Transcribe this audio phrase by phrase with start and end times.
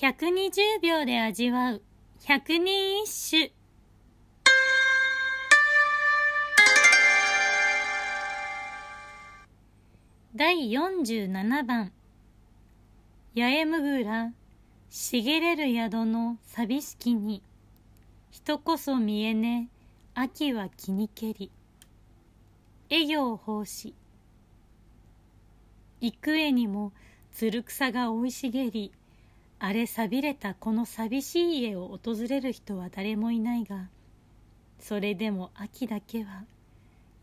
[0.00, 1.82] 120秒で味わう。
[2.24, 3.52] 百人一首
[10.34, 11.92] 第47番
[13.36, 14.32] 八重むぐら
[14.88, 17.42] 茂れる宿の寂しきに。
[18.30, 19.68] 人こそ見えね
[20.14, 21.50] 秋は気にけり。
[22.88, 23.94] 営業奉仕
[26.00, 26.92] 幾重にも
[27.32, 28.92] つる草が生い茂り。
[29.62, 33.88] 荒れさびれたこの寂しい家を訪れる人は誰もいないが
[34.78, 36.44] それでも秋だけは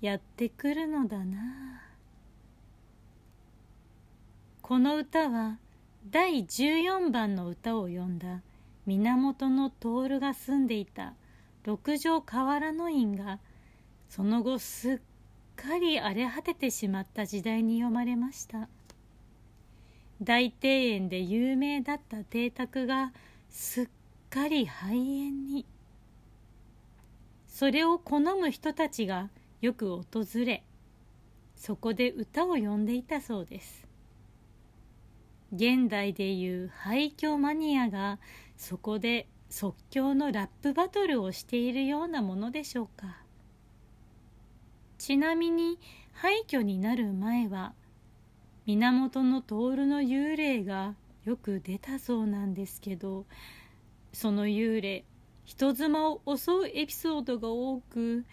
[0.02, 1.82] やってくるのだな。
[4.62, 5.58] この歌は
[6.12, 8.42] 第14番の歌を詠んだ
[8.86, 11.16] 源徹が住んでいた
[11.64, 13.40] 六条河原の院が
[14.10, 15.00] その後すっ
[15.56, 18.70] かり荒れ果ててしまった時代に読まれました。
[20.22, 23.14] 大庭園で有名だった邸宅が
[23.50, 23.88] すっ
[24.30, 25.66] かり廃園に。
[27.48, 29.30] それを好む人たちが
[29.62, 30.64] よく訪れ
[31.56, 33.88] そこで歌を詠んでいたそうです。
[35.52, 38.20] 現代でいう廃墟マニアが
[38.58, 43.18] そこで即興のラップバトルをしているようなものでしょうか。
[44.98, 45.80] ちなみに
[46.12, 47.74] 廃墟になる前は
[48.68, 49.54] 源の徹
[49.86, 53.26] の幽霊がよく出たそうなんですけど
[54.12, 55.06] その幽霊
[55.46, 58.26] 人妻を襲うエピソードが多く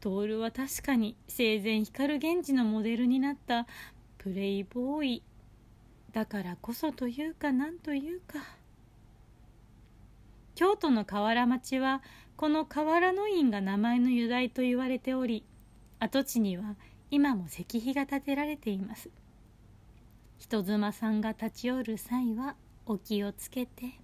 [0.00, 3.66] 徹は確かに生前光源氏のモデルになった
[4.18, 5.22] プレイボーイ
[6.12, 8.38] だからこそというかなんというか。
[10.54, 12.02] 京都の河原町は
[12.36, 15.44] この河原の院が名前の由来と言われており
[16.00, 16.74] 跡地には
[17.12, 19.08] 今も石碑が建てられています。
[20.50, 24.00] 人妻さんが立ち寄る際はお気をつけて。